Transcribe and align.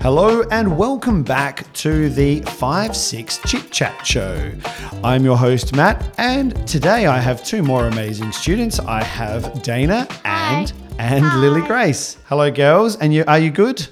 Hello 0.00 0.42
and 0.52 0.78
welcome 0.78 1.24
back 1.24 1.70
to 1.72 2.08
the 2.08 2.40
5 2.42 2.96
6 2.96 3.38
Chit 3.44 3.70
Chat 3.72 4.06
Show. 4.06 4.52
I'm 5.02 5.24
your 5.24 5.36
host, 5.36 5.74
Matt, 5.74 6.14
and 6.18 6.66
today 6.68 7.06
I 7.06 7.18
have 7.18 7.44
two 7.44 7.64
more 7.64 7.88
amazing 7.88 8.30
students. 8.30 8.78
I 8.78 9.02
have 9.02 9.42
Daina 9.62 10.08
and, 10.24 10.72
and 11.00 11.40
Lily 11.40 11.62
Grace. 11.62 12.16
Hello, 12.26 12.48
girls, 12.48 12.96
and 12.96 13.12
you, 13.12 13.24
are 13.26 13.40
you 13.40 13.50
good? 13.50 13.88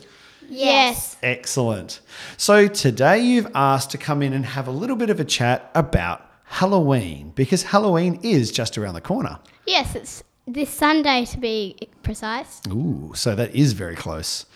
Yes. 0.48 1.16
Excellent. 1.24 2.00
So 2.36 2.68
today 2.68 3.18
you've 3.18 3.48
asked 3.54 3.90
to 3.90 3.98
come 3.98 4.22
in 4.22 4.32
and 4.32 4.46
have 4.46 4.68
a 4.68 4.72
little 4.72 4.96
bit 4.96 5.10
of 5.10 5.18
a 5.18 5.24
chat 5.24 5.72
about 5.74 6.30
Halloween 6.44 7.32
because 7.34 7.64
Halloween 7.64 8.20
is 8.22 8.52
just 8.52 8.78
around 8.78 8.94
the 8.94 9.00
corner. 9.00 9.40
Yes, 9.66 9.96
it's 9.96 10.22
this 10.46 10.70
Sunday 10.70 11.24
to 11.24 11.38
be 11.38 11.76
precise. 12.04 12.62
Ooh, 12.68 13.10
so 13.16 13.34
that 13.34 13.52
is 13.56 13.72
very 13.72 13.96
close. 13.96 14.46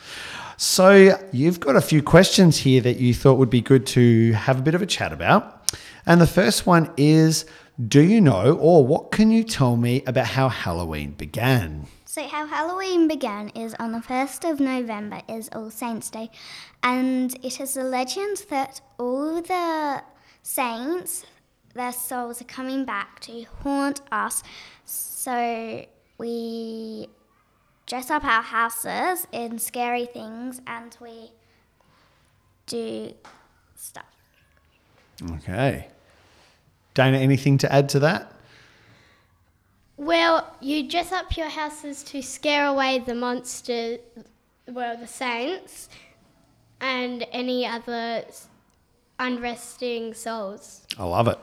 So 0.62 1.18
you've 1.32 1.58
got 1.58 1.76
a 1.76 1.80
few 1.80 2.02
questions 2.02 2.58
here 2.58 2.82
that 2.82 2.98
you 2.98 3.14
thought 3.14 3.38
would 3.38 3.48
be 3.48 3.62
good 3.62 3.86
to 3.96 4.32
have 4.32 4.58
a 4.58 4.62
bit 4.62 4.74
of 4.74 4.82
a 4.82 4.86
chat 4.86 5.10
about. 5.10 5.74
And 6.04 6.20
the 6.20 6.26
first 6.26 6.66
one 6.66 6.92
is 6.98 7.46
Do 7.88 8.02
you 8.02 8.20
know 8.20 8.58
or 8.60 8.86
what 8.86 9.10
can 9.10 9.30
you 9.30 9.42
tell 9.42 9.78
me 9.78 10.02
about 10.06 10.26
how 10.26 10.50
Halloween 10.50 11.12
began? 11.12 11.86
So 12.04 12.28
how 12.28 12.46
Halloween 12.46 13.08
began 13.08 13.48
is 13.48 13.74
on 13.78 13.92
the 13.92 14.00
1st 14.00 14.50
of 14.50 14.60
November 14.60 15.22
is 15.30 15.48
All 15.54 15.70
Saints 15.70 16.10
Day 16.10 16.28
and 16.82 17.34
it 17.42 17.58
is 17.58 17.78
a 17.78 17.82
legend 17.82 18.44
that 18.50 18.82
all 18.98 19.40
the 19.40 20.02
saints 20.42 21.24
their 21.72 21.92
souls 21.92 22.42
are 22.42 22.52
coming 22.52 22.84
back 22.84 23.20
to 23.20 23.46
haunt 23.62 24.02
us. 24.12 24.42
So 24.84 25.86
we 26.18 27.08
dress 27.90 28.08
up 28.08 28.24
our 28.24 28.42
houses 28.42 29.26
in 29.32 29.58
scary 29.58 30.06
things 30.06 30.60
and 30.64 30.96
we 31.00 31.32
do 32.66 33.12
stuff. 33.74 34.04
Okay. 35.32 35.88
Daina, 36.94 37.18
anything 37.18 37.58
to 37.58 37.72
add 37.72 37.88
to 37.88 37.98
that? 37.98 38.32
Well, 39.96 40.54
you 40.60 40.88
dress 40.88 41.10
up 41.10 41.36
your 41.36 41.48
houses 41.48 42.04
to 42.04 42.22
scare 42.22 42.66
away 42.66 43.00
the 43.00 43.14
monster, 43.16 43.98
well, 44.68 44.96
the 44.96 45.08
saints, 45.08 45.88
and 46.80 47.26
any 47.32 47.66
other 47.66 48.22
unresting 49.18 50.14
souls. 50.14 50.86
I 50.96 51.04
love 51.04 51.26
it. 51.26 51.38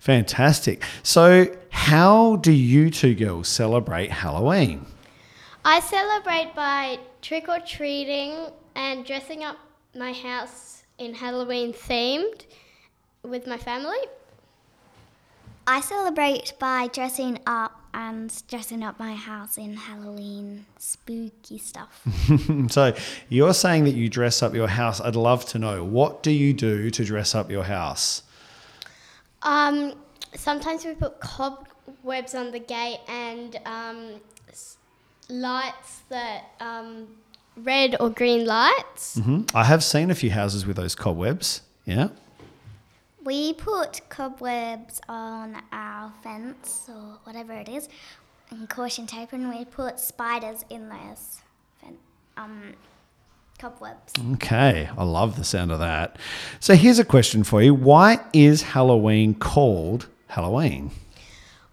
Fantastic. 0.00 0.82
So, 1.04 1.56
how 1.70 2.36
do 2.36 2.50
you 2.50 2.90
two 2.90 3.14
girls 3.14 3.46
celebrate 3.46 4.10
Halloween? 4.10 4.84
I 5.64 5.80
celebrate 5.80 6.54
by 6.54 6.98
trick 7.22 7.48
or 7.48 7.60
treating 7.60 8.46
and 8.74 9.04
dressing 9.04 9.44
up 9.44 9.56
my 9.94 10.12
house 10.12 10.84
in 10.98 11.14
Halloween 11.14 11.72
themed 11.72 12.46
with 13.22 13.46
my 13.46 13.56
family. 13.58 13.98
I 15.66 15.80
celebrate 15.80 16.54
by 16.58 16.88
dressing 16.88 17.38
up 17.46 17.76
and 17.92 18.32
dressing 18.48 18.82
up 18.82 18.98
my 18.98 19.14
house 19.14 19.58
in 19.58 19.74
Halloween 19.74 20.64
spooky 20.78 21.58
stuff. 21.58 22.02
so, 22.70 22.94
you're 23.28 23.54
saying 23.54 23.84
that 23.84 23.94
you 23.94 24.08
dress 24.08 24.42
up 24.42 24.54
your 24.54 24.68
house. 24.68 25.00
I'd 25.00 25.16
love 25.16 25.44
to 25.46 25.58
know 25.58 25.84
what 25.84 26.22
do 26.22 26.30
you 26.30 26.52
do 26.52 26.90
to 26.90 27.04
dress 27.04 27.34
up 27.34 27.50
your 27.50 27.64
house? 27.64 28.22
Um, 29.42 29.94
sometimes 30.34 30.84
we 30.84 30.94
put 30.94 31.20
cobwebs 31.20 32.34
on 32.34 32.50
the 32.52 32.60
gate 32.60 33.00
and 33.08 33.56
um, 33.66 34.20
s- 34.48 34.76
lights 35.30 36.00
that 36.08 36.44
um, 36.60 37.08
red 37.56 37.96
or 38.00 38.10
green 38.10 38.44
lights. 38.46 39.18
hmm 39.18 39.42
I 39.54 39.64
have 39.64 39.82
seen 39.82 40.10
a 40.10 40.14
few 40.14 40.30
houses 40.30 40.66
with 40.66 40.76
those 40.76 40.94
cobwebs. 40.94 41.62
Yeah. 41.84 42.08
We 43.22 43.52
put 43.52 44.00
cobwebs 44.08 45.00
on 45.08 45.62
our 45.72 46.12
fence 46.22 46.88
or 46.88 47.18
whatever 47.24 47.52
it 47.52 47.68
is, 47.68 47.88
and 48.50 48.68
caution 48.68 49.06
tape, 49.06 49.32
and 49.32 49.48
we 49.50 49.64
put 49.64 50.00
spiders 50.00 50.64
in 50.70 50.88
those 50.88 51.40
um, 52.36 52.74
cobwebs. 53.58 54.14
Okay. 54.34 54.88
I 54.96 55.04
love 55.04 55.36
the 55.36 55.44
sound 55.44 55.70
of 55.70 55.78
that. 55.80 56.16
So, 56.58 56.74
here's 56.74 56.98
a 56.98 57.04
question 57.04 57.44
for 57.44 57.62
you 57.62 57.74
Why 57.74 58.18
is 58.32 58.62
Halloween 58.62 59.34
called 59.34 60.08
Halloween? 60.28 60.90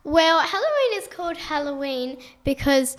Well, 0.03 0.39
Halloween 0.39 1.01
is 1.01 1.07
called 1.07 1.37
Halloween 1.37 2.17
because 2.43 2.97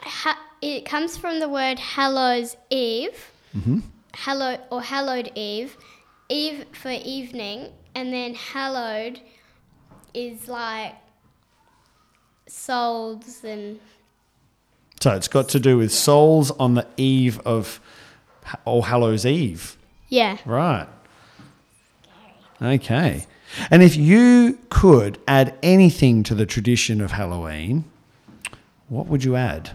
ha- 0.00 0.40
it 0.60 0.84
comes 0.84 1.16
from 1.16 1.40
the 1.40 1.48
word 1.48 1.78
Hallows 1.78 2.56
Eve, 2.70 3.30
mm-hmm. 3.56 3.80
Hallow 4.14 4.58
or 4.70 4.82
Hallowed 4.82 5.30
Eve, 5.34 5.76
Eve 6.28 6.64
for 6.72 6.90
evening, 6.90 7.68
and 7.94 8.12
then 8.12 8.34
hallowed 8.34 9.20
is 10.14 10.48
like 10.48 10.94
souls 12.46 13.44
and 13.44 13.78
So, 15.00 15.14
it's 15.14 15.28
got 15.28 15.48
to 15.50 15.60
do 15.60 15.78
with 15.78 15.92
souls 15.92 16.50
on 16.52 16.74
the 16.74 16.86
eve 16.96 17.40
of 17.40 17.80
All 18.64 18.82
Hallows 18.82 19.24
Eve. 19.26 19.76
yeah. 20.08 20.38
Right. 20.44 20.86
Okay. 22.60 23.26
And 23.70 23.82
if 23.82 23.96
you 23.96 24.58
could 24.68 25.18
add 25.28 25.56
anything 25.62 26.22
to 26.24 26.34
the 26.34 26.44
tradition 26.44 27.00
of 27.00 27.12
Halloween, 27.12 27.84
what 28.88 29.06
would 29.06 29.24
you 29.24 29.36
add? 29.36 29.70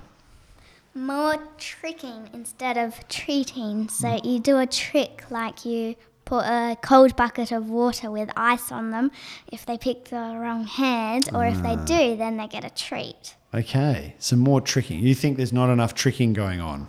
More 0.96 1.38
tricking 1.58 2.30
instead 2.34 2.78
of 2.78 3.08
treating. 3.08 3.90
So 3.90 4.10
hmm. 4.10 4.28
you 4.28 4.40
do 4.40 4.60
a 4.60 4.68
trick 4.68 5.24
like 5.30 5.66
you 5.66 5.96
put 6.26 6.46
a 6.46 6.78
cold 6.82 7.16
bucket 7.16 7.52
of 7.52 7.70
water 7.70 8.10
with 8.10 8.30
ice 8.36 8.72
on 8.72 8.92
them. 8.92 9.12
If 9.52 9.66
they 9.66 9.78
pick 9.78 10.06
the 10.06 10.16
wrong 10.16 10.66
hand, 10.66 11.30
or 11.34 11.46
if 11.46 11.62
they 11.62 11.76
ah. 11.76 11.86
do, 11.86 12.16
then 12.16 12.38
they 12.38 12.48
get 12.48 12.64
a 12.64 12.70
treat. 12.70 13.36
Okay, 13.54 14.16
some 14.18 14.40
more 14.40 14.62
tricking. 14.62 15.00
You 15.00 15.14
think 15.14 15.38
there's 15.38 15.54
not 15.54 15.70
enough 15.70 15.94
tricking 15.94 16.34
going 16.34 16.60
on? 16.60 16.88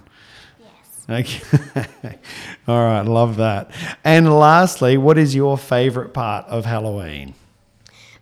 Yes. 1.09 1.27
Okay. 1.27 2.19
All 2.69 2.83
right, 2.83 3.03
love 3.03 3.37
that. 3.37 3.71
And 4.03 4.33
lastly, 4.33 4.97
what 4.97 5.19
is 5.19 5.35
your 5.35 5.59
favorite 5.59 6.15
part 6.15 6.47
of 6.47 6.65
Halloween? 6.65 7.35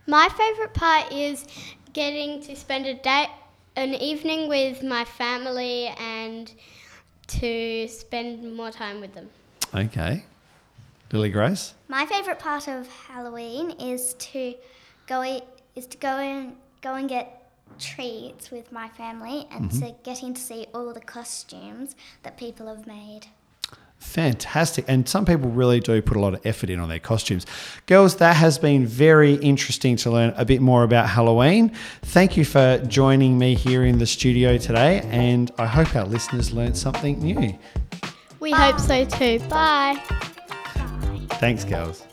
My 0.06 0.28
favorite 0.28 0.74
part 0.74 1.12
is 1.12 1.44
getting 1.92 2.42
to 2.42 2.56
spend 2.56 2.86
a 2.86 2.94
day, 2.94 3.26
an 3.76 3.94
evening 3.94 4.48
with 4.48 4.82
my 4.82 5.04
family 5.04 5.86
and 5.98 6.52
to 7.26 7.88
spend 7.88 8.54
more 8.54 8.70
time 8.70 9.00
with 9.00 9.14
them. 9.14 9.30
Okay. 9.74 10.24
Lily 11.12 11.30
Grace? 11.30 11.74
My 11.88 12.06
favorite 12.06 12.38
part 12.38 12.68
of 12.68 12.88
Halloween 12.88 13.72
is 13.72 14.14
to 14.14 14.54
go 15.06 15.40
is 15.74 15.86
to 15.86 15.98
go 15.98 16.08
and 16.08 16.56
go 16.80 16.94
and 16.94 17.08
get 17.08 17.50
treats 17.78 18.50
with 18.50 18.72
my 18.72 18.88
family 18.88 19.46
and 19.50 19.70
mm-hmm. 19.70 19.86
to 19.86 19.94
getting 20.02 20.34
to 20.34 20.40
see 20.40 20.66
all 20.74 20.92
the 20.92 21.00
costumes 21.00 21.96
that 22.22 22.36
people 22.36 22.66
have 22.66 22.86
made. 22.86 23.26
Fantastic. 24.12 24.84
And 24.88 25.08
some 25.08 25.24
people 25.24 25.48
really 25.48 25.80
do 25.80 26.02
put 26.02 26.18
a 26.18 26.20
lot 26.20 26.34
of 26.34 26.44
effort 26.44 26.68
in 26.68 26.78
on 26.78 26.90
their 26.90 26.98
costumes. 26.98 27.46
Girls, 27.86 28.16
that 28.16 28.36
has 28.36 28.58
been 28.58 28.86
very 28.86 29.36
interesting 29.36 29.96
to 29.96 30.10
learn 30.10 30.34
a 30.36 30.44
bit 30.44 30.60
more 30.60 30.84
about 30.84 31.08
Halloween. 31.08 31.72
Thank 32.02 32.36
you 32.36 32.44
for 32.44 32.76
joining 32.88 33.38
me 33.38 33.54
here 33.54 33.84
in 33.84 33.98
the 33.98 34.06
studio 34.06 34.58
today, 34.58 35.00
and 35.10 35.50
I 35.56 35.64
hope 35.64 35.96
our 35.96 36.04
listeners 36.04 36.52
learned 36.52 36.76
something 36.76 37.20
new. 37.20 37.58
We 38.38 38.50
hope 38.50 38.78
so 38.78 39.06
too. 39.06 39.38
Bye. 39.48 39.98
Thanks, 41.40 41.64
girls. 41.64 42.04